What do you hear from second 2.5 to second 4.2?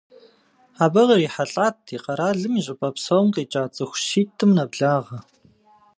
и щӏыпӏэ псоми къикӏа цӏыху